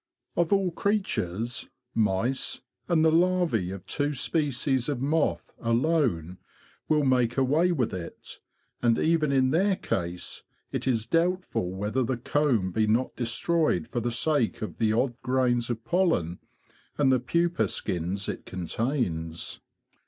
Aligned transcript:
Of 0.35 0.51
all 0.51 0.71
creatures, 0.71 1.69
mice, 1.93 2.61
and 2.89 3.05
the 3.05 3.11
larve 3.11 3.71
of 3.71 3.85
two 3.85 4.15
species 4.15 4.89
of 4.89 4.99
moth, 4.99 5.51
alone 5.59 6.39
will 6.89 7.03
make 7.03 7.37
away 7.37 7.71
with 7.71 7.93
it; 7.93 8.39
and 8.81 8.97
even 8.97 9.31
in 9.31 9.51
their 9.51 9.75
case 9.75 10.41
it 10.71 10.87
is 10.87 11.05
doubtful 11.05 11.69
whether 11.69 12.01
the 12.01 12.17
comb 12.17 12.71
be 12.71 12.87
not 12.87 13.15
destroyed 13.15 13.87
for 13.89 13.99
the 13.99 14.09
sake 14.11 14.63
of 14.63 14.79
the 14.79 14.91
odd 14.91 15.21
grains 15.21 15.69
of 15.69 15.85
pollen 15.85 16.39
and 16.97 17.11
the 17.11 17.19
pupa 17.19 17.67
skins 17.67 18.27
it 18.27 18.43
contains. 18.43 19.61